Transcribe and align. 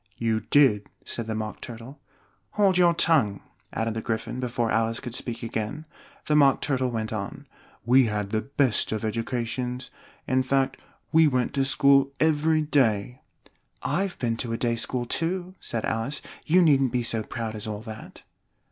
"You 0.17 0.39
did," 0.39 0.87
said 1.05 1.27
the 1.27 1.35
Mock 1.35 1.61
Turtle. 1.61 1.99
"Hold 2.53 2.75
your 2.75 2.95
tongue!" 2.95 3.41
added 3.71 3.93
the 3.93 4.01
Gryphon, 4.01 4.39
before 4.39 4.71
Alice 4.71 4.99
could 4.99 5.13
speak 5.13 5.43
again. 5.43 5.85
The 6.25 6.35
Mock 6.35 6.59
Turtle 6.59 6.89
went 6.89 7.13
on. 7.13 7.45
"We 7.85 8.05
had 8.07 8.31
the 8.31 8.41
best 8.41 8.91
of 8.91 9.05
educations 9.05 9.91
in 10.27 10.41
fact, 10.41 10.81
we 11.11 11.27
went 11.27 11.53
to 11.53 11.63
school 11.65 12.11
every 12.19 12.63
day" 12.63 13.21
"I've 13.99 14.17
been 14.17 14.37
to 14.37 14.53
a 14.53 14.57
day 14.57 14.75
school 14.75 15.05
too," 15.05 15.53
said 15.59 15.85
Alice; 15.85 16.23
"you 16.47 16.63
needn't 16.63 16.91
be 16.91 17.03
so 17.03 17.21
proud 17.21 17.53
as 17.53 17.67
all 17.67 17.83
that." 17.83 18.23